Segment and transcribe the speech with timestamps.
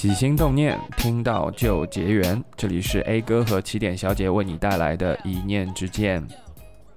[0.00, 2.42] 起心动念，听到就结缘。
[2.56, 6.26] 这里是 A 哥和起点小姐为你带来的一念之间。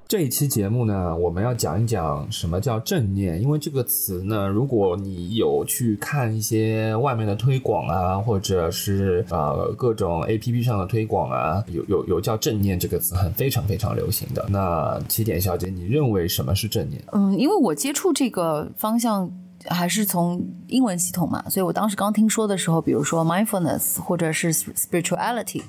[0.07, 14.45] 这一期节目呢，我们要讲一讲什么叫正念，因为这个词呢，如果你有去看一些外面的推广啊，或者是呃各种 A P P 上的推广啊，有有有叫正念这个词，很非常非常流行的。
[14.49, 17.03] 那起点小姐，你认为什么是正念？
[17.11, 19.29] 嗯，因为我接触这个方向
[19.69, 25.63] 还是从英文系统嘛，所以我当时刚听说的时候，比如说 mindfulness 或者是 spirituality。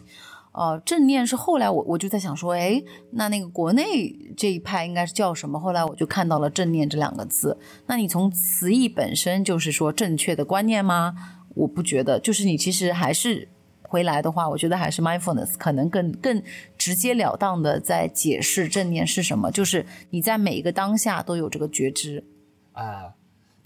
[0.52, 2.80] 呃，正念是后来我我就在想说，哎，
[3.10, 5.58] 那那个国内这一派应该是叫什么？
[5.58, 7.58] 后来我就看到了正念这两个字。
[7.86, 11.12] 那你从词义本身就是说正确的观念吗？
[11.56, 13.48] 我不觉得，就是你其实还是
[13.82, 16.40] 回来的话，我觉得还是 mindfulness 可能更更
[16.78, 22.22] 直截了当的在解释正念是什么，就是你在每一个当下都有这个觉知
[22.74, 23.14] 啊。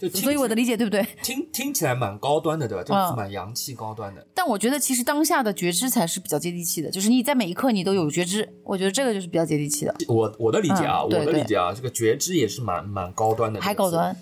[0.07, 1.05] 所以我的理解对不对？
[1.21, 2.83] 听听起来蛮高端的，对吧？
[2.83, 4.25] 就是蛮洋气高端的。
[4.33, 9.93] 但我觉得其实当下的觉知才是比较接地气的，就是你在每一刻你都有觉知，我觉得这个就是比较接地气的。
[10.07, 14.15] 我我的理解啊，我的理解啊，这个觉知也是蛮蛮高端的，还高端，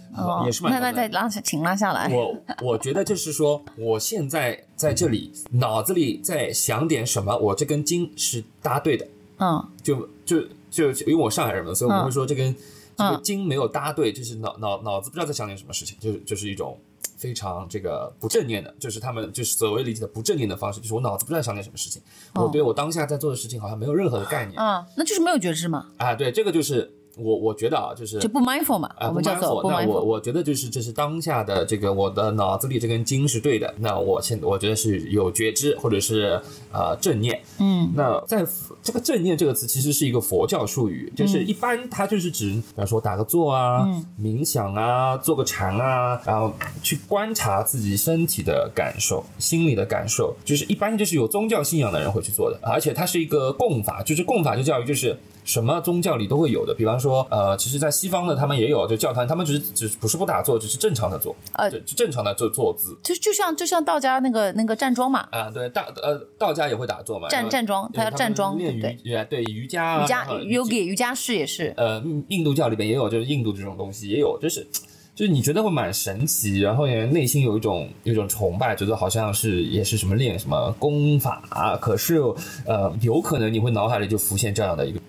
[0.46, 0.74] 也是蛮。
[0.74, 2.10] 那那再拉下，请拉下来。
[2.12, 9.08] 我我觉得就是说，我现在在这里脑子里在想点什么，我这根筋是搭对的。
[9.38, 10.42] 嗯，就就
[10.72, 12.56] 就因为我上海人嘛，所以我们会说这根。
[12.98, 16.78] 这个筋没有搭对，就是脑脑脑子不知道在想点什么事情，就是就是一种
[17.16, 22.02] 非常这个不正念的，就是他们就是所谓理解的不正念的方式，就是我脑子不知道想点什么事情，
[22.36, 26.92] 我对我当下在做的事情好像没有任何的概念啊，那就是没有觉知嘛啊，对，这个就是。
[27.18, 29.70] 我我觉得啊，就是就不 mindful 嘛，啊不 mindful。
[29.70, 33.74] 那我我觉得就是这是当下的这个我的脑子里这根筋是对的。
[33.80, 36.40] 那我现我觉得是有觉知或者是
[36.72, 37.42] 呃正念。
[37.60, 38.46] 嗯，那在
[38.82, 43.88] 这个正念这个词其实是一个佛教术语，就是一般它就是指，比方说打个坐啊，
[44.22, 55.18] 冥想啊，做个禅啊，然后去观察自己身体的感受、心理的感受，就是一般就是有宗教信仰的人会去做的，而且它是一个共法，就是共法就教育就是。
[55.48, 68.82] 什么宗教里都会有的，比方说，呃，其实，在西方的他们也有，就教堂，他们只是只不是不打坐，只是正常的坐，呃，就正常的坐坐姿，就就像就像道家那个那个站桩嘛，啊，对，道呃道家也会打坐嘛，站站桩，他要站桩，练瑜，
[69.30, 69.48] 对。
[69.48, 74.68] 瑜伽，瑜伽，yoga 瑜伽式也是，呃，印度教里边也有，就是印度这种东西也有，就是
[75.16, 81.42] 就是你觉得会蛮神奇，然后也内心有一种有一种崇拜，觉得好像是也是什么练什么功法，
[81.80, 82.22] 可是
[82.66, 85.00] 呃，有可能你会脑海里就浮现这样的一个。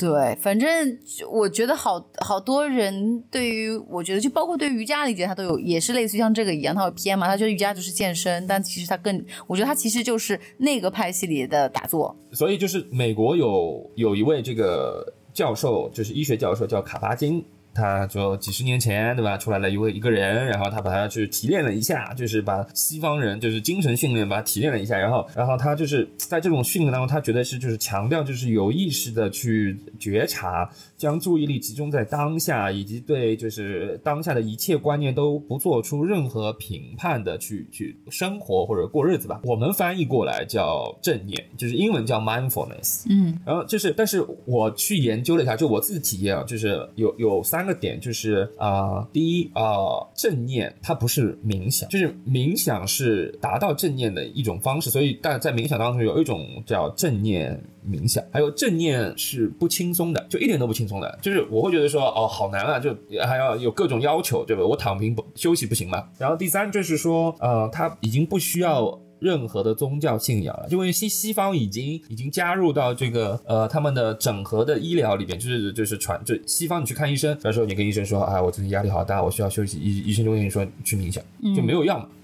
[0.00, 0.98] 对，反正
[1.30, 12.16] 我觉得好好多人对于我觉得就包括对瑜伽理解，他都有也是类似于像这个一样，他有偏嘛，他觉得瑜伽就是健身，但其实他更，我觉得他其实就是那个派系里的打坐。
[12.32, 17.44] 所以就是美国有有一位这个教授，就是医学教授叫卡巴金。
[17.80, 19.38] 他就几十年前，对吧？
[19.38, 39.40] 出来了一位一个人，然后他把他去提炼了一下，就是把西方人就是精神训练，把他提炼了一下，然后，然后他就是在这种训练当中，他觉得是就是强调就是有意识的去觉察，将注意力集中在当下，以及对就是当下的一切观念都不做出任何评判的去去生活或者过日子吧。
[39.44, 43.06] 我们翻译过来叫正念，就是英文叫 mindfulness。
[43.08, 47.66] 嗯，然后就是，但是我去研究了一下，就我自己体验啊，就是有有三。
[47.70, 62.96] 个点就是啊，第一啊，正念它不是冥想，就是冥想是达到正念的一种方式，所以但在冥想当中有一种叫正念冥想，还有正念是不轻松的，就一点都不轻松的，就是我会觉得说哦，好难啊，就
[63.26, 64.64] 还要有各种要求，对吧？
[64.64, 66.08] 我躺平不休息不行吗？
[66.16, 68.98] 然后第三就是说，呃，他已经不需要。
[69.20, 81.22] 任何的宗教信仰了，因为西西方已经已经加入到这个呃他们的整合的医疗里边，就是就是传就西方你去看医生，比如说你跟医生说啊我最近压力好大，我需要休息，医医生就跟你说去冥想，
[81.54, 82.16] 就没有药嘛，嗯，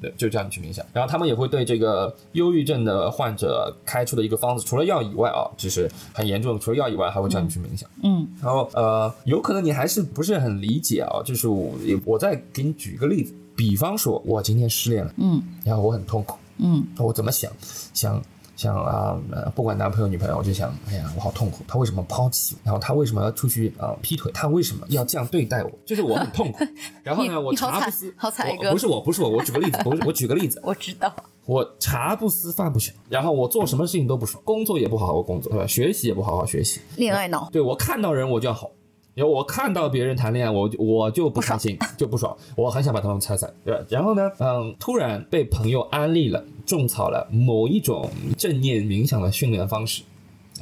[0.00, 0.84] 对，就叫你去冥想。
[0.92, 16.38] 然后他们也会对这个忧郁症的患者开出的一个方子，除了药以外啊，就是很严重，除了药以外还会叫你去冥想，嗯，然后呃有可能你还是不是很理解啊，就是我我再给你举一个例子，比方说我今天失恋了，嗯，然后我很痛苦。
[16.58, 17.50] 嗯，我怎么想，
[17.92, 18.22] 想
[18.56, 19.18] 想啊，
[19.54, 22.60] 不管男朋友女朋友，我就想，哎呀，我好痛苦，他为什么抛弃我？
[22.64, 24.30] 然后他为什么要出去啊劈腿？
[24.32, 25.70] 他为什么要这样对待我？
[25.84, 26.64] 就是我很痛苦。
[27.02, 31.12] 然后呢，我茶不思，好惨一个，不是我，不是我，我举个例子，不是我举个例子， 我知道，
[31.46, 35.66] 我茶不思饭不想，然后我做什么事情都不爽，工作也不好好工作，对吧？
[35.66, 38.70] 学习也不好好学习，恋爱脑，对我看到人我就要吼。
[39.14, 43.52] 然后我看到别人谈恋爱，我就我就不开心，就不爽，我很想把他们拆散。
[43.64, 50.02] 对，然后呢，嗯，突然被朋友安利了、种草了某一种正念冥想的训练方式，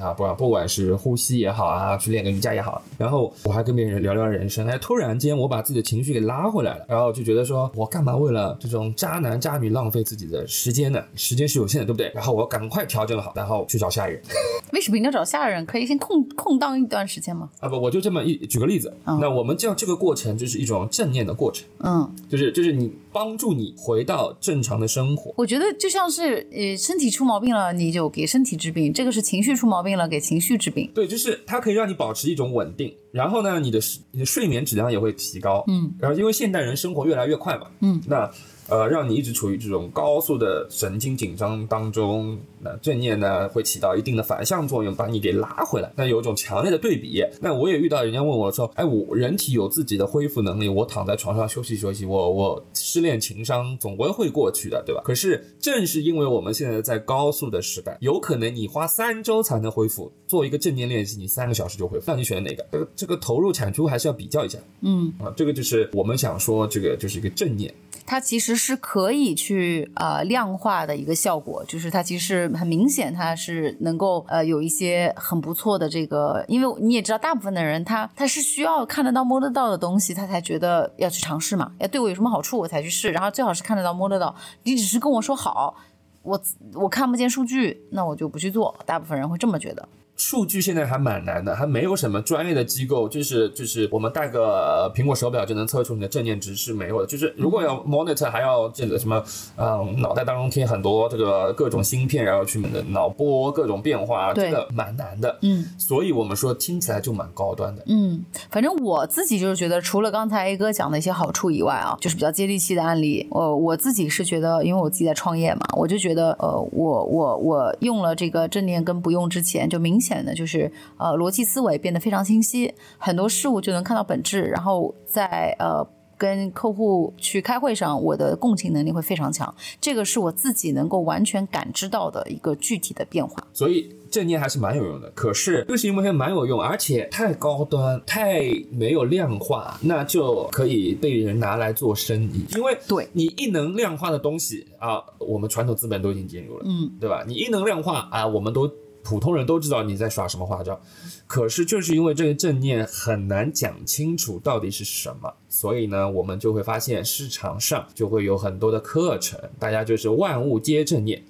[0.00, 11.02] 啊，不管不管是呼吸也好啊，去练个瑜伽也好，然后我还跟别人聊聊人生，哎，突然间我把自己的情绪给拉回来了，然后就觉得说我干嘛为了这种渣男渣女浪费自己的时间呢？
[11.14, 12.10] 时间是有限的，对不对？
[12.14, 14.22] 然后我赶快调整好，然后去找下一人。
[14.72, 15.64] 为什么一定要找下一人？
[15.66, 17.50] 可以先空空档一段时间吗？
[17.60, 25.32] 啊不，我就这么一举个例子，那我们叫这个过程就是一种正念的过程，嗯，就是就是你帮助你回到正常的生活。
[25.36, 30.90] 我觉得就像是呃身体出毛病了，你就给身体治病；这个是情绪出毛病了，给情绪治病。
[30.94, 33.78] 对，就是它可以让你保持一种稳定，然后呢，你的
[34.10, 38.30] 你的睡眠质量也会提高，嗯，然后因为现代人生活越来越快嘛，嗯，那。
[38.72, 45.92] 呃，让你一直处于这种高速的神经紧张当中，那正念呢会起到一定的反向作用，把你给拉回来。
[45.94, 47.22] 那有一种强烈的对比。
[47.42, 55.02] 那我也遇到人家问我说，哎，我人体有自己的恢复能力，我躺在床上休息休息，我我失恋情伤总归会过去的，对吧？
[55.04, 62.66] 可是正是因为我们现在在高速的时代，有可能你花三周才能恢复，做一个正念练习，你三个小时就恢复，那你选哪个？
[62.72, 64.58] 这个这个投入产出还是要比较一下。
[64.80, 67.70] 嗯，啊，这个就是我们想说，这个就是一个正念。
[68.06, 84.34] 它其实是可以去呃量化的一个效果，就是它其实很明显，它是能够呃有一些很不错的这个，因为你也知道，大部分的人他他是需要看得到摸得到的东西，他才觉得要去尝试嘛，要对我有什么好处我才去试，然后最好是看得到摸得到，
[84.64, 85.74] 你只是跟我说好，
[86.22, 86.40] 我
[86.74, 89.88] 我看不见数据，那我就不去做，大部分人会这么觉得。
[90.16, 97.06] 数据现在还蛮难的，还没有什么专业的机构，就是就是我们戴个苹果手表就能测出你的正念值是没有的。
[97.06, 99.22] 就是如果要 monitor，还要这个什么，
[99.56, 105.36] 嗯，脑袋当中贴很多这个各种芯片，然后去脑波各种变化，这个蛮难的。
[105.42, 107.82] 嗯，所以我们说听起来就蛮高端的。
[107.86, 113.26] 嗯，反正我自己就是觉得，除了刚才 A 哥讲的一些好处以外啊，就是比较接地气的案例。
[113.32, 120.11] 呃，我自己是觉得，因为我自己在创业嘛，我就觉得，呃，我我我用了这个正念跟不用之前就明显。
[120.24, 125.86] 的就是呃逻辑思维变得非常清晰，很多事物就能看到本质，然后在呃
[126.18, 133.44] 跟客户去开会上，我的共情能力会非常强，这个是我自己能够完全感知到的一个具体的变化。
[133.52, 142.44] 所以正念还是蛮有用的，可是就是因为它蛮有用，而且太高端、太没有量化，那就可以被人拿来做生意。
[142.54, 147.24] 因为对你一能量化的东西啊，我们传统资本都已经进入了，嗯，对吧？
[147.26, 148.70] 你一能量化啊，我们都。
[149.02, 150.80] 普通人都知道你在耍什么花招，
[151.26, 161.22] 可是就是因为这个正念很难讲清楚到底是什么，所以呢，我们就会发现市场上就会有很多的课程，大家就是万物皆正念，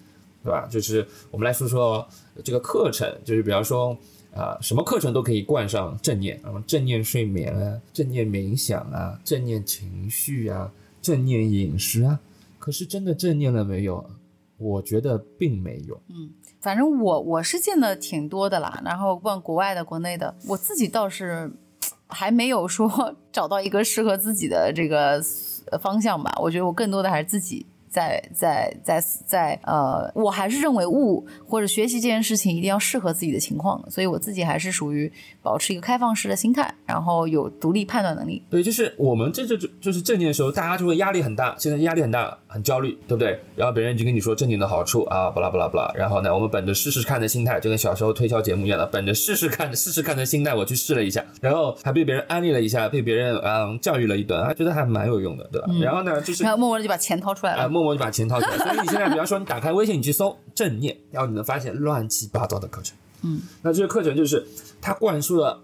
[0.44, 0.68] 对吧？
[0.70, 2.06] 就是我们来说说
[2.44, 3.96] 这个课程，就是比方说
[4.34, 12.20] 啊，什么课程都可以冠上正念，什么正念睡眠啊，正念冥想啊，正念情绪啊，正念饮食啊，
[12.58, 14.04] 可是真的正念了没有？
[14.62, 16.00] 我觉得并没有。
[16.08, 16.30] 嗯。
[16.60, 21.52] 反正我我是见的挺多的啦，然后问国外的、国内的，我自己倒是
[22.06, 25.20] 还没有说 找到一个适合自己的这个
[25.80, 26.32] 方向吧。
[26.40, 27.66] 我觉得我更多的还是自己。
[27.92, 35.12] 在在在在呃，我还是认为悟或者学习这件事情一定要适合自己的情况，所以我自己还是属于
[35.42, 38.42] 保持一个开放式的心态，然后有独立判断能力。
[38.48, 43.38] 对，就是我们这这就就是正念的时候，大家就会压力很大，现在压力很大，很焦虑，对不对？
[43.54, 45.92] 然后别人就跟你说正念的好处啊，巴拉巴拉巴拉。
[45.94, 55.68] 然后呢，我们本着试试看的心态，就跟小时候推销节目一样的，本着试试看、试试看的心态，我去试了一下，然后还被别人安利了一下，被别人嗯教育了一顿，还觉得还蛮有用的，对吧？
[55.80, 57.68] 然后呢，就是然后默默的就把钱掏出来了。
[57.82, 62.96] 默默就把钱掏出来， 所以你现在，比方说你打开微信，你去搜正念，然后你能发现乱七八糟的课程。
[63.22, 64.46] 嗯，那这个课程就是
[64.80, 65.60] 它灌输了，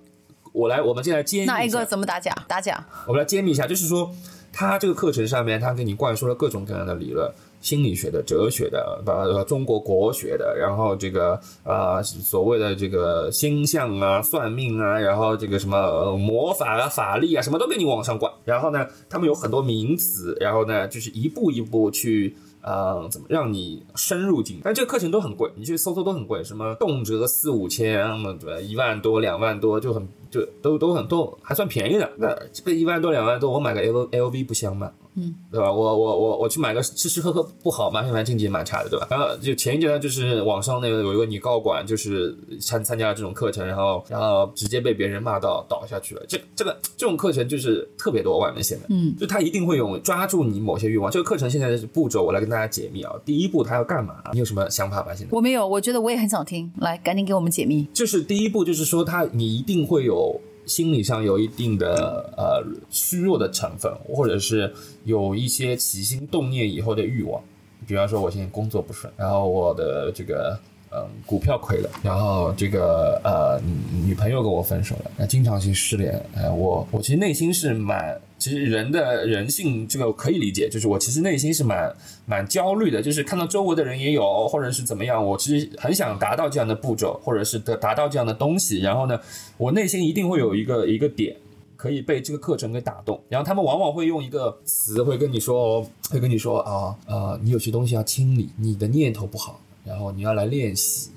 [0.52, 2.32] 我来，我们进来揭秘那一个怎么打假？
[2.46, 2.84] 打假？
[3.06, 4.12] 我们来揭秘一下，就是说，
[4.52, 18.32] 他这个课程上面，他给你灌输了各种各样的理论，心理学的、哲学的、把中国国学的，然后这个啊所谓的这个星象啊、算命啊，然后这个什么魔法啊、法力啊，什么都给你往上灌。
[18.44, 22.36] 然后呢，他们有很多名词，然后呢，就是一步一步去。
[22.60, 24.60] 呃，怎么让你深入进？
[24.64, 28.04] 但这个课程都很贵，你去搜搜都很贵，什么动辄四五千，
[28.40, 32.10] 对一万多、两万多就很就都都很都还算便宜的。
[32.16, 34.90] 那这个一万多、两万多，我买个 L L V 不香吗？
[35.18, 35.72] 嗯，对吧？
[35.72, 38.02] 我我我我去买个吃吃喝喝不好吗？
[38.04, 39.06] 现在经济蛮差的，对吧？
[39.10, 46.22] 然后就前一阶段就是网上那个有一个女高管，就是参参加了这种课程，然后然后直接被别人骂到倒下去了。
[46.28, 51.10] 这这个这种课程就是特别多外面现在，嗯，就他一定会用抓住你某些欲望。
[51.10, 53.12] 这个课程现在的步骤，我来跟大家解密啊。
[53.24, 54.22] 第一步他要干嘛？
[54.32, 55.14] 你有什么想法吗？
[55.14, 57.86] 现在我没有，我觉得我也很想听，来赶紧给我们解密。
[57.92, 60.40] 就是第一步就是说他你一定会有。
[60.68, 64.72] 心理上有一定的呃虚弱的成分，或者是
[65.04, 67.42] 有一些起心动念以后的欲望，
[67.86, 70.56] 比方说我现在工作不顺，然后我的这个
[70.90, 73.60] 嗯，股票亏了，然后这个呃
[74.06, 81.94] 女朋友跟我分手了，那经常性失联，呃，我我其实内心是蛮，其实人的人性这个可以理解，就是我其实内心是蛮
[82.26, 89.20] 蛮焦虑的，就是看到周围的人也有，或者是怎么样，我其实很想达到这样的步骤，或者是得达到这样的东西，然后呢，
[89.56, 91.36] 我内心一定会有一个一个点。
[91.76, 101.10] 可以被这个课程给打动，然后他们往往会用一个词，会跟你说，会跟你说啊啊，你有些东西要清理，你的念头不好，然后你要来练习，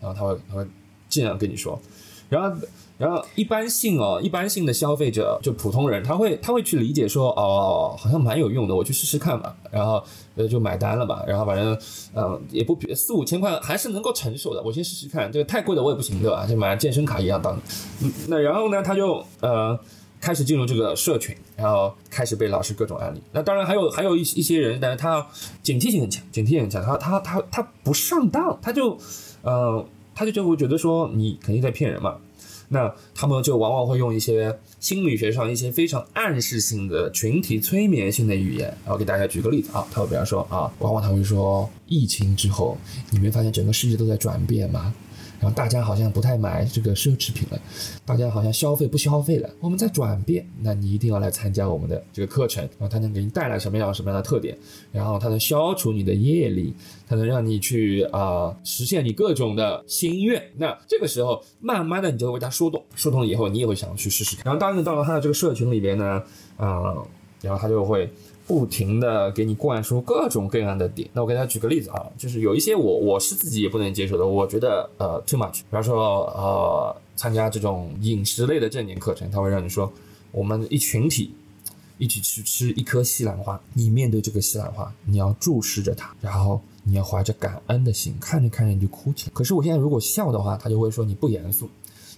[0.00, 0.66] 然后他会他会
[1.10, 1.78] 这样跟你说，
[2.30, 2.56] 然后
[2.98, 10.02] 然后一般性哦，一般性的消费者就普通人，他会他会去理解说，哦，好像蛮有用的，我去试试看吧，然后
[10.34, 11.78] 呃就买单了吧，然后反正
[12.14, 16.46] 嗯也不四五千块还是能够承受的，我先试试看，这个太贵的我也不行对吧？
[16.46, 17.58] 就买健身卡一样当，
[18.02, 19.78] 嗯那然后呢他就呃。
[20.18, 23.22] 开始进入这个社群，然后开始被老师各种安利。
[23.32, 25.24] 那当然还有还有一一些人，但是他
[25.62, 26.82] 警惕性很强，警惕性很强。
[26.82, 28.96] 他他他他不上当，他就
[29.42, 29.84] 呃
[30.14, 32.16] 他就就会觉得说你肯定在骗人嘛。
[32.68, 38.66] 那他们就往往会用一些心理学上一些非常暗示性的群体催眠性的语言。
[38.84, 42.76] 然后给大家举个例子啊，他会比方说啊，往往他会说疫情之后，
[43.10, 44.94] 你没发现整个世界都在转变吗？
[45.40, 47.60] 然后大家好像不太买这个奢侈品了，
[48.04, 50.46] 大家好像消费不消费了，我们在转变。
[50.60, 54.56] 那你一定要来参加我们的这个课程，然后它能给你带来什么样什么样的特点？
[54.90, 56.74] 然后它能消除你的业力，
[57.06, 60.42] 它能让你去啊实现你各种的心愿。
[60.56, 64.36] 那这个时候，慢慢的你就会被它说动，说动了以后，你也会想去试试。
[64.44, 66.22] 然后当你到了他的这个社群里边呢，
[66.56, 66.94] 啊，
[67.42, 68.10] 然后他就会。
[68.46, 79.92] 不停的给你灌输各种各样的点，那我给大家举个例子啊，就是有一些我我是自己也不能接受的，我觉得呃 too much，比方说呃参加这种饮食类的正念课程，他会让你说
[80.30, 81.32] 我们一群体
[81.98, 89.32] 一起去吃一颗西兰花，你面对这个西兰花，你要注视着它，然后你要怀着感恩的心，看着看着你就哭起来。
[89.34, 91.68] 可是我现在如果笑的话，他就会说你不严肃，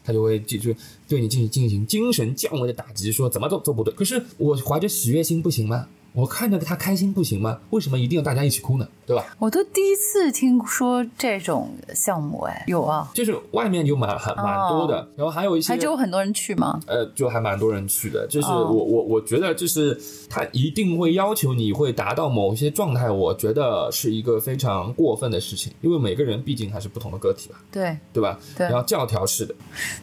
[0.05, 0.75] 他就会就就
[1.09, 3.95] 对你进行进行精神降维的打击，说怎么都做不对。
[3.95, 5.87] 可是我怀着喜悦心不行吗？
[6.19, 7.61] 我看着他开心不行吗？
[7.71, 8.89] 为什么一定要大家一起哭呢？
[9.07, 9.25] 对吧？
[9.39, 16.81] 我都第一次听说这种项目，哎，有啊，就是外面就蛮很蛮多的，然后还有一些，还就有很多人去吗？
[16.89, 19.97] 呃，就还蛮多人去的，就是我我我觉得就是
[20.29, 28.37] 他一定会要求你会达到某些状态，我觉得是一个非常过分的事情，因为每个人毕竟还是不同的个体吧，对对吧？
[28.57, 29.55] 对，然后教条式的，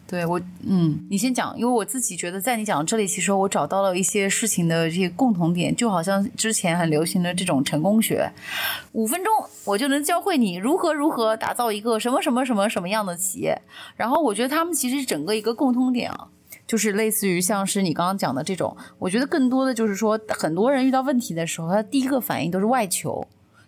[0.08, 8.30] 对我嗯，你先讲，因为我自己觉得在你讲这里，其实我找到了一些事情的这些共同点，就好像之前很流行的这种成功学，
[8.92, 9.32] 五分钟
[9.64, 13.60] 我就能教会你如何如何打造一个什么什么什么什么样的企业。
[13.96, 16.28] 然后我觉得他们其实整个一个共通点啊，
[16.66, 23.26] 就是类似于像是你刚刚讲的这种，我觉得更多的就是说，很多人遇到问题的时候，他第一个反应都是外求。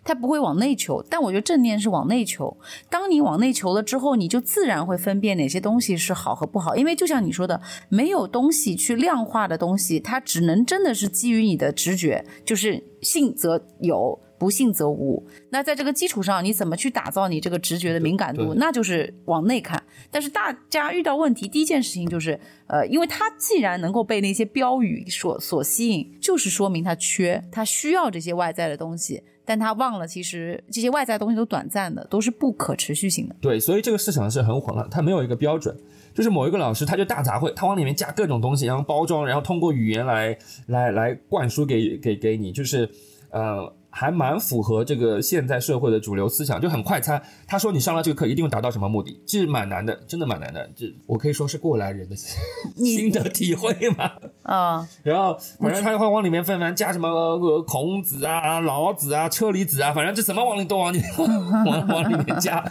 [0.09, 2.57] 他不会往内求，但我觉得正念是往内求。
[2.89, 6.75] 当你往内求了之后，你就自然会分辨哪些东西是好和不好。
[6.75, 15.23] 因为就像你说的，没有东西去量化的东西，它只能真的是基于你的直觉，就是信则有，不信则无。
[15.51, 18.55] 那在这个基础上，你怎么去打造你这个直觉的敏感度？
[18.55, 19.83] 那就是往内看。
[20.09, 29.21] 但是大家遇到问题，第一件事情就是，呃，因为他既然能够被那些标语所所吸引，就是说明他缺，他需要这些外在的东西。
[29.49, 33.35] 但他忘了，其实这些外在东西都短暂的，都是不可持续性的。
[33.41, 35.75] 对，所以这个市场是很混乱，它没有一个标准。
[36.13, 40.37] 就是某一个老师，他就大杂烩，他往里面加各种东西，然后包装，然后通过语言来
[40.67, 42.87] 来来灌输给给给你，就是
[43.31, 43.73] 呃。
[43.89, 47.21] 还蛮符合这个现在社会的主流思想，就很快餐。
[47.47, 50.69] 他说你上了这个课一定会达到什么目的，其实蛮难的，真的蛮难的。
[50.75, 52.15] 这我可以说是过来人的
[52.77, 54.11] 心得体会嘛。
[54.43, 62.63] 啊，然后反正他会往里面纷纷加什么呃孔子啊、老子啊、车厘子啊，反正这什么往里都 往里往往里面加。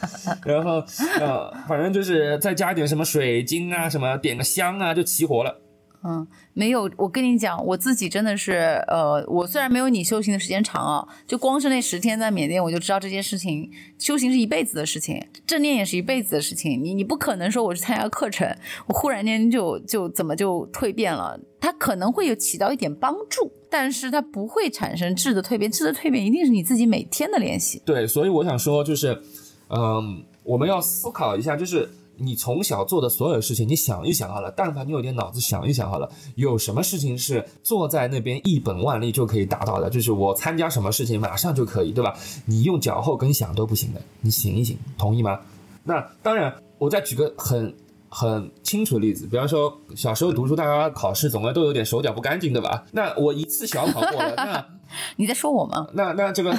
[0.44, 0.82] 然后
[1.20, 5.60] 呃，反正就是再加点什么水晶啊，什么点个香啊，就齐活了。
[6.04, 8.52] 嗯，没有，我跟你讲，我自己真的是，
[8.86, 16.80] 呃，我虽然没有你修行的时间长啊，就光是那十天在缅甸，我就知道这件事情，修行是一辈子的事情，正念也是一辈子的事情。
[16.82, 18.48] 你你不可能说我去参加课程，
[18.86, 21.38] 我忽然间就就怎么就蜕变了？
[21.60, 27.82] 它可能会有起到一点帮助，但是它不会产生质的蜕变，质的蜕变一定是你自己每天的练习。
[27.84, 29.20] 对，所以我想说，就是，
[29.68, 31.88] 嗯，我们要思考一下，就是。
[32.18, 34.52] 你从小做的所有事情，你想一想好了。
[34.56, 39.88] 但凡你有点脑子，想一想好了，有什么事情是坐在那边一本万利就可以达到的？
[39.88, 42.14] 就是我参加什么事情马上就可以，对吧？
[42.44, 45.40] 你用脚后跟想都不行的，你醒一醒，同意吗？
[45.84, 47.74] 那当然，我再举个很
[48.08, 52.84] 很清楚的例子，比方说小时候读书，大家考试总归都有点手脚不干净，对吧？
[52.92, 54.66] 那我一次小考过了，那
[55.16, 55.86] 你在说我吗？
[55.92, 56.52] 那那这个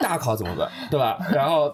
[0.00, 1.18] 大考怎么办，对吧？
[1.32, 1.72] 然后。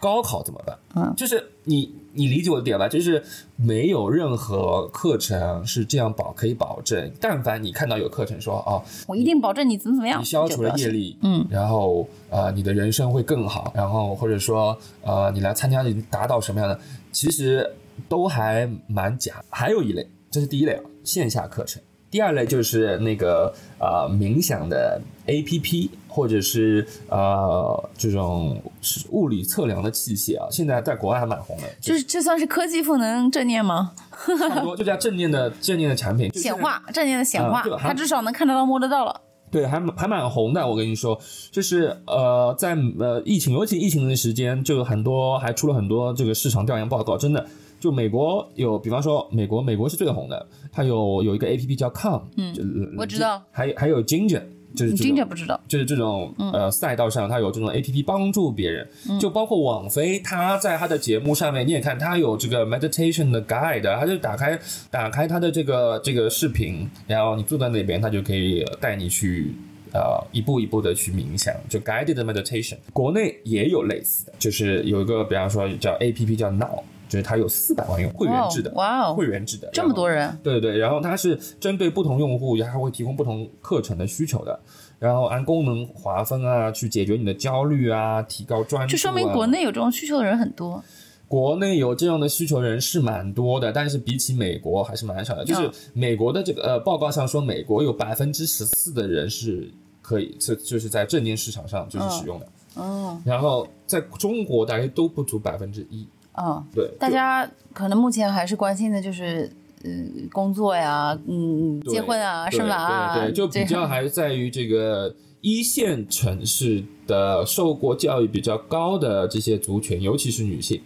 [0.00, 0.78] 高考怎么办？
[0.96, 2.88] 嗯，就是你你理解我的点吧？
[2.88, 3.22] 就是
[3.56, 16.78] 没有任何课程是这样保可以保证，但凡你看到有课程说哦，我一定保证你怎么怎么样，你消除了业力，嗯，然后呃你的人生会更好，然后或者说呃你来参加你达到什么样的，
[17.10, 17.74] 其实
[18.08, 19.42] 都还蛮假。
[19.50, 21.82] 还有一类，这是第一类啊，线下课程。
[22.10, 33.92] 第二类就是那个呃冥想的 A P P，或者是呃这种是物理测量的器械啊，现在在国外还蛮红的，就是这算是科技赋能正念吗？
[34.38, 39.20] 差不多就叫正念的正念的产品，显化正念的显化它至少能看得到摸得到了。
[39.50, 40.66] 对，还还蛮红的。
[40.66, 41.16] 我跟你说，
[41.52, 47.16] 就是呃，在呃疫情，尤其疫情的时间，就很多还出了很多这个市场调研报告。
[47.16, 47.46] 真的，
[47.78, 51.92] 就美国有，比方说美国，美国是最红的，它有有一个 A P P 叫
[52.36, 52.64] 嗯，就
[52.98, 54.42] 我知道，还还有 Ginger，
[54.74, 58.88] 就是这种你真的不知道，就是这种呃赛道上，它有这种 A P P 帮助别人，
[59.20, 64.58] 就包括网飞，它在它的节目上面，你也看它有这个 meditation 的 guide，它就打开
[64.90, 69.54] 打开它的这个这个视频，然后你坐在那边，它就可以带你去。
[69.96, 72.74] 呃，一步一步的去冥想，就 guided meditation。
[72.92, 76.82] 国内也有类似的，就是有一个，比方说叫 A P P 叫 Now，
[77.14, 84.58] 就是它有四百万用会员制的，哇哦，会员制的，这么多人，对对对，然后它是针对不同用户，它会提供不同课程的需求的，
[84.98, 88.92] 然后按功能划分啊，去解决你的焦虑啊，提高专注、啊。
[88.92, 90.82] 就说明国内有这种需求的人很多。
[91.28, 95.44] 国内有这样的需求人是蛮多的，但是比起美国还是蛮少的。
[95.44, 102.46] 就是美国的这个呃报告上说，美国有百分之十四的人是可以，这就是在正念市场上就是使用的。
[102.74, 106.04] 哦，然后在中国大概都不足百分之一。
[106.36, 109.50] 嗯，对，大家可能目前还是关心的就是，
[109.84, 120.80] 嗯，工作呀，嗯，结婚啊，生娃啊，对对， 就比较还是在于这个一线城市的受过教育比较高的这些族群，尤其是女性，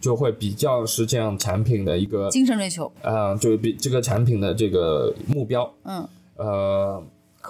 [0.00, 7.02] 就会比较是这样产品的一个，精神追求，呃，就比这个产品的这个目标，嗯，呃，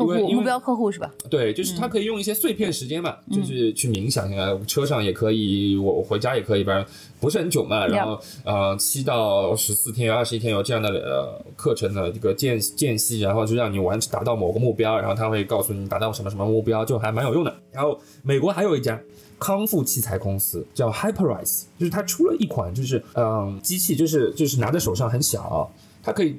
[0.07, 1.11] 客户目标客户是吧？
[1.29, 7.87] 对，就是嗯它可以用一些碎片时间嘛，就是去冥想一下，车上也可以，我我回家也可以，反正不是很久嘛。
[7.87, 17.55] 然后呃，七到十四天、二十一天有这样的呃课程的这个间间隙，然后就让你完达到某个目标，然后他会告诉你达到什么什么目标，就还蛮有用的。
[17.73, 19.01] 然后美国还有一家。
[19.43, 25.67] 康复器材公司叫 Hyperice，就是它出了一款，就是嗯，机器，就是就是拿在手上很小，
[26.03, 26.37] 它可以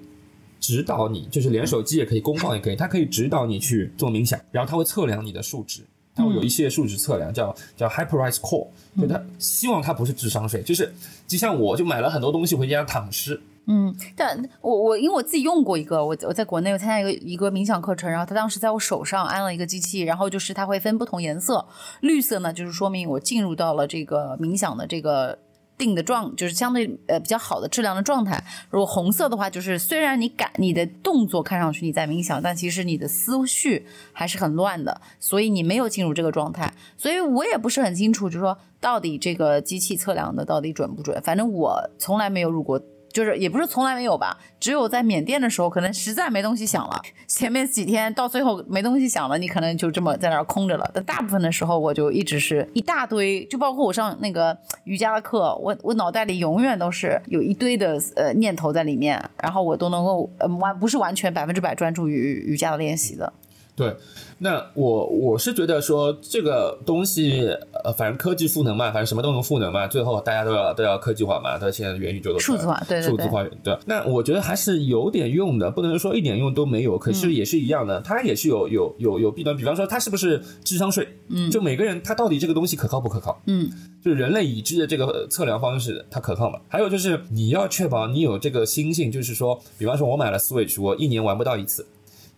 [0.61, 5.81] 指导你，就是连手机也可以，公放也可以，它可以指导你去做冥想，然后它会测量你的数值，
[6.13, 8.67] 它会有一系列数值测量，叫叫 Hyperice Core，
[9.01, 10.93] 就它希望它不是智商税，就是
[11.27, 21.65] 就像我就买了很多东西回家躺尸，嗯，但我我因为我自己用过一个，我我在国内我参加一个一个冥想课程，然后他当时在我手上安了一个机器，然后就是它会分不同颜色，
[22.01, 25.39] 绿色呢就是说明我进入到了这个冥想的这个。
[25.81, 28.41] 定的状就是相对呃比较好的质量的状态。
[28.69, 36.71] 如果红色的话，就是虽然你感你的动作看上去你在冥想，但其实你的思绪还是很乱的，所以你没有进入这个状态。
[36.95, 41.19] 所以我也不是很清楚，就是说到底这个机器测量的到底准不准？
[41.23, 42.79] 反正我从来没有入过。
[43.11, 47.01] 就是也不是从来没有吧，只有在缅甸的时候，可能实在没东西想了。
[47.27, 50.89] 前面几天到最后没东西想了，你可能就这么在那儿空着了。
[50.93, 63.31] 但大部分的时候，我就一直是一大堆，就包括我上那个瑜伽的课，我我脑袋里永远都是有一堆的呃念头在里面，然后我都能够呃完不是完全百分之百专注于瑜伽的练习的。
[63.81, 63.95] 对，
[64.37, 67.47] 那我我是觉得说这个东西，
[67.83, 73.75] 呃，反正科技赋能嘛，反正什么都能赋能嘛，最后大家都要都要科技化嘛，它现在元宇宙都数字化，对对对，数字化对。
[73.87, 79.57] 那我觉得还是有点用的，不能说一点用都没有，可是也是一样的，它也是有有有有弊端。
[79.57, 81.07] 比方说，它是不是智商税？
[81.29, 83.41] 嗯，就每个人他到底这个东西可靠不可靠？
[83.47, 83.67] 嗯，
[84.03, 86.59] 就是人类已知的这个测量方式，它可靠吗？
[86.67, 91.83] 还有就是你要确保你有这个心性，就是说，比方说我买了 Switch，我一年玩不到一次。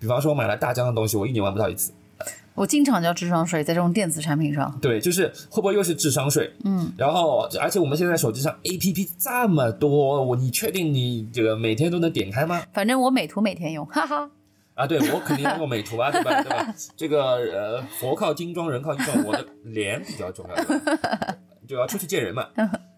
[0.04, 1.94] 比方说，我买了大疆的东西，我一年玩不到一次。
[2.56, 4.78] 我经常交智商税，在这种电子产品上。
[4.82, 6.52] 对，就是会不会又是智商税？
[6.66, 6.92] 嗯。
[6.98, 12.62] 然后，而且我们现在手机上 A P P 这么多，我你确定你这个每天都能点开吗？
[12.74, 14.30] 反正我美图每天用，哈哈。
[14.74, 16.32] 啊，对我肯定要用美图啊，对吧？
[16.44, 16.76] 对吧？
[16.98, 20.56] 这个呃，佛靠金装，人靠衣装，我的脸比较重要，
[21.66, 22.46] 就要出去见人嘛。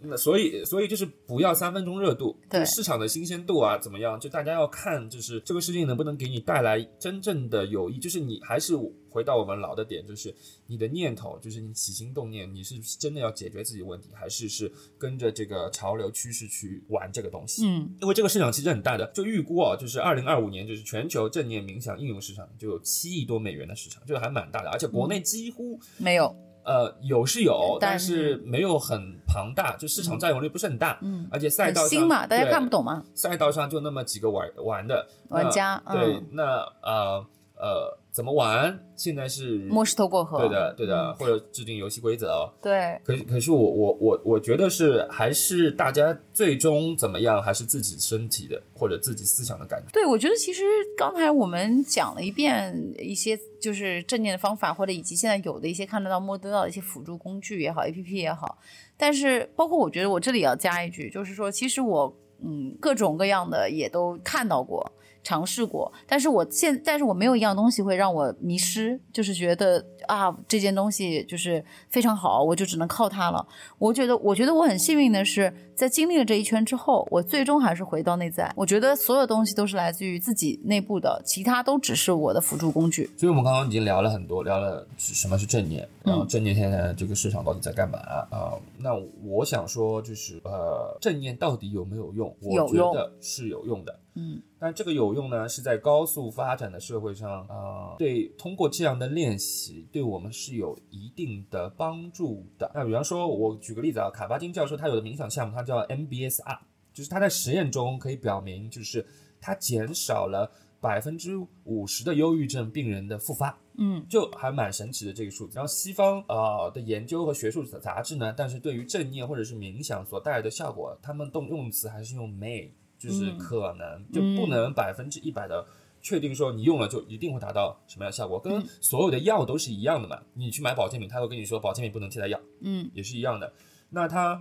[0.00, 4.18] 那那所以所以就是不要三分钟热度，对市场的新鲜度啊怎么样？
[4.18, 7.98] 就大家要看，就是这个事情能不能给你带来真正的有益。
[7.98, 8.76] 就是你还是
[9.10, 10.34] 回到我们老的点，就是
[10.66, 17.66] 你的念头，就是你起心动念，你是真的要解决自己问题，还是是跟着这个潮流趋势去玩这个东西？
[17.66, 25.80] 嗯，因为这个市场其实很大的，就预估啊，就是二零二五年，就是全球正念冥想应用市场就有七亿多美元的市场，这个还蛮大的，而且国内几乎。
[25.96, 26.34] 没有。
[26.64, 33.04] 呃，有是有，但但是没有很庞大，就市场占有率不是很大，嗯，而且赛道上新嘛，大家对看不懂嘛。
[33.14, 36.42] 赛道上就那么几个玩玩的玩家对嗯，那
[36.82, 37.24] 呃
[37.58, 38.78] 呃怎么玩？
[38.96, 40.38] 现在是摸石头过河。
[40.38, 42.52] 对的对的，或者制定游戏规则哦。
[42.60, 49.88] 对，可是可是我我我我觉得是还是大家最终怎么样，还是自己身体的或者自己思想的感觉。
[49.92, 50.62] 对，我觉得其实
[50.96, 58.58] 刚才我们讲了一遍一些就是正念的方法，或者以及现在有的一些看得到、摸得到的一些辅助工具也好，APP 也好。
[58.96, 64.92] 但是包括我觉得我这里要加一句，就是说，其实我嗯各种各样的也都看到过。
[65.22, 73.46] 尝试过，但是我现，但是我没有一样东西会让我迷失，就是觉得啊，这件东西就是非常好，我就只能靠它了。
[73.78, 78.50] 我觉得，我觉得我很幸运的是，在经历了这一圈之后，我最终还是回到内在。
[78.56, 83.10] 我觉得所有东西都是来自于自己内部的，其他都只是我的辅助工具。
[83.16, 87.98] 所以我们刚刚已经聊了很多，聊了什么是正念，然嗯后正念现在这个市场到底在干嘛
[88.30, 88.90] 啊、那
[89.22, 92.34] 我想说，就是呃，正念到底有没有用？
[92.40, 93.98] 我觉得是有用的。
[94.18, 102.68] 嗯但这个有用呢，是在高速发展的社会上，啊，对，通过这样的练习，对我们是有一定的帮助的。
[102.74, 106.58] 那比方说，我举个例子啊，卡巴金教授他有的冥想项目，它叫 MBSR，
[106.92, 109.06] 就是他在实验中可以表明，就是
[109.40, 110.50] 它减少了
[110.80, 113.56] 百分之五十的忧郁症病人的复发。
[113.80, 115.54] 嗯就还蛮神奇的这个数字。
[115.54, 125.64] 然后西方呃的研究和学术杂志呢，但是对于正念或者是冥想所带来的效果，他们动用词还是用 may，就是嗯可能，就不能百分之一百的。
[126.00, 130.16] 确定说你用了就一定会达到什么样的效果，跟所有的药都是一样的嘛。
[130.34, 133.52] 你去买保健品，他会跟你说保健品不能替代药，嗯也是一样的。
[133.90, 134.40] 那它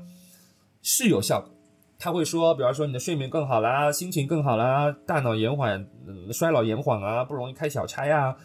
[0.83, 1.49] 是有效果，
[1.97, 8.37] 他会说，比方说你的睡眠更好啦，心情更好啦，大脑延缓、嗯衰老延缓啊，不容易开小差呀、呃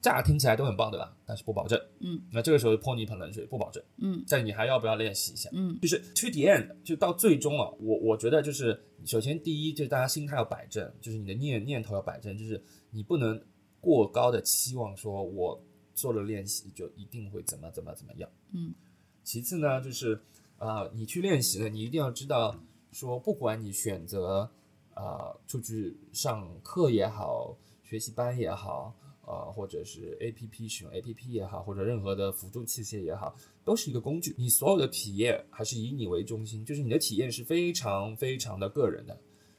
[0.00, 1.16] 乍听起来都很棒，对吧？
[1.24, 1.80] 但是不保证。
[2.00, 3.82] 嗯，那这个时候泼你一盆冷水，不保证。
[3.98, 5.50] 嗯但你还要不要练习一下？
[5.52, 13.40] 嗯就是 to the end，就到最终啊，我我觉得就是，首先第一就是大家心态要摆正，就是你的念念头要摆正，就是你不能
[13.80, 15.62] 过高的期望说我
[15.94, 18.30] 做了练习就一定会怎么怎么怎么样。
[18.52, 18.74] 嗯。
[19.22, 20.14] 其次呢，就是
[20.58, 22.56] 啊、呃你去练习了，你一定要知道
[22.92, 24.50] 说，不管你选择
[24.94, 28.94] 啊、呃出去上课也好，学习班也好。
[29.26, 33.34] 呃，或者是 A P P 使用 A P P 也好，或者任何的辅助器械也好，
[33.64, 34.34] 都是一个工具。
[34.38, 39.18] 你所有的体验还是以你为中心，就是你的体验是非常非常的个人的。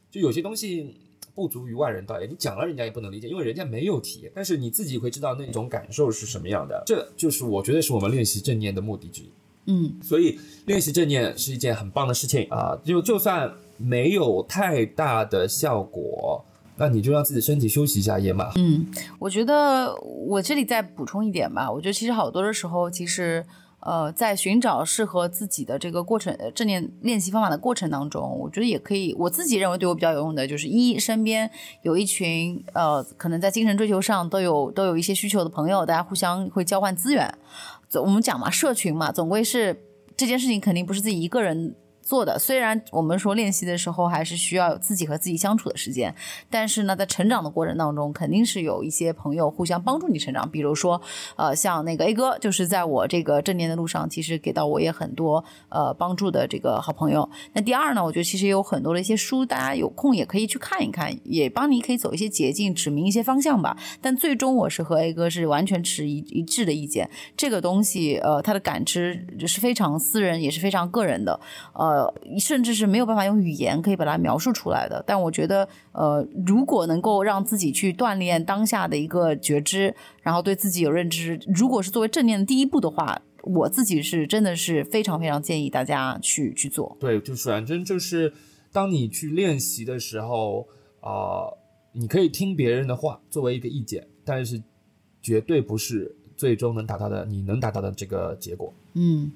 [0.10, 0.96] 就有些东西
[1.36, 4.32] 不足于外人道也，你讲了人家也不能理解，因为人家没有体验。
[4.34, 6.82] 但是你自己会知道那种感受是什么样的。
[6.86, 9.30] 这就是我觉得是我们练习正念的目的之一。
[9.70, 12.74] 嗯所以练习正念是一件很棒的事情啊！
[12.86, 16.46] 就就算没有太大的效果，
[16.78, 18.48] 那你就让自己身体休息一下也蛮。
[18.56, 18.86] 嗯，
[19.20, 19.96] 我觉得
[20.28, 21.72] 我这里再补充一点吧。
[21.72, 23.46] 我觉得其实好多的时候，其实
[23.80, 31.50] 呃，在寻找适合自己的这个过程正念练习方法的过程当中，我觉得也可以，我自己认为对我比较有用的，就是一身边
[31.82, 37.34] 有一群呃，可能在精神追求上都有都有一些需求的朋友，大家互相会交换资源。
[37.90, 39.80] 总我们讲嘛，社群嘛，总归是
[40.16, 41.76] 这件事情肯定不是自己一个人。
[42.08, 46.16] 做的，虽然我们说练习的时候还是需要自己和自己相处的时间，
[46.50, 50.50] 但是呢，在成长的过程当中，肯定是有一些朋友互相帮助你成长。
[50.50, 51.02] 比如说，
[51.36, 57.30] 呃，像那个 A 哥，就是在我这个正念的路上，其实给到我也很多呃帮助的这个好朋友。
[57.52, 63.76] 那第二呢，我觉得其实也有很多的一些书，大家有空也可以去看一看，也帮你可以走一些捷径，指明一些方向吧。
[64.00, 71.38] 但最终我是和 A 哥是完全持一一致的意见，这个东西呃，他的感知是非常私人，也是非常个人的，
[71.74, 71.97] 呃。
[71.98, 75.04] 呃，甚至是没有办法用语言可以把它描述出来的。
[75.08, 86.96] 但我觉得，呃，如果能够让自己去锻炼当下的一个觉知，然后对自己有认知，如果是作为正念的第一步的话，我自己是真的是非常非常建议大家去去做。
[87.00, 88.32] 对，就是反正就是，
[88.72, 90.68] 当你去练习的时候，
[91.00, 91.58] 啊、呃，
[91.94, 94.62] 你可以听别人的话作为一个意见，但是
[95.22, 98.72] 绝对不是最终能达到的你能达到的这个结果。
[98.94, 99.32] 嗯，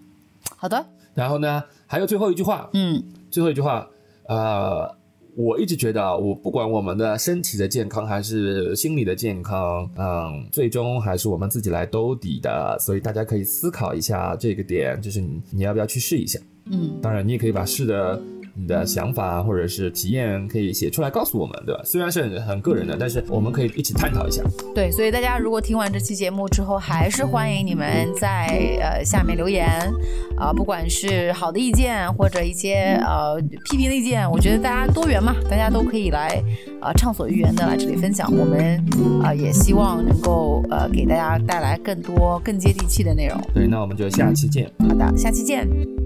[0.58, 0.86] 好的。
[1.14, 1.62] 然后呢，
[1.92, 3.86] 还有最后一句话，嗯，最后一句话，
[4.30, 4.90] 呃，
[5.36, 16.40] 我一直觉得，我不管我们的身体的健康还是心理的健康，嗯，最终还是我们自己来兜底的，所以大家可以思考一下这个点，就是你你要不要去试一下。
[16.68, 18.22] 嗯，当然你也可以把试的
[18.54, 21.82] 你的想法或者是体验可以写出来告诉我们，对吧？
[21.86, 24.44] 虽然是很很个人的，但是我们可以一起探讨一下。
[24.76, 28.48] 对，所以大家如果听完这期节目之后，还是欢迎你们在
[28.82, 29.70] 呃下面留言
[30.38, 36.42] 啊、不管是好的意见或者一些呃批评的意见，我觉得大家多元嘛，大家都可以来
[36.82, 38.32] 呃畅所欲言的来这里分享。
[38.36, 38.78] 我们
[39.22, 43.40] 啊、呃也希望能够呃给大家带来更多更接地气的内容。
[43.54, 44.70] 对，那我们就下期见。
[44.80, 46.01] 好的，下期见。